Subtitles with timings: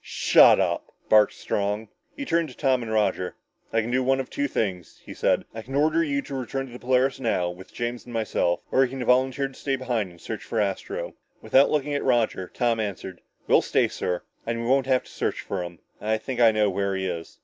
[0.03, 1.89] "Shut up!" barked Strong.
[2.17, 3.35] He turned to Tom and Roger.
[3.71, 5.45] "I can do one of two things," he said.
[5.53, 8.83] "I can order you to return to the Polaris now, with James and myself, or
[8.83, 12.79] you can volunteer to stay behind and search for Astro." Without looking at Roger, Tom
[12.79, 14.23] answered, "We'll stay, sir.
[14.43, 15.77] And we won't have to search for him.
[16.01, 17.37] I think I know where he is."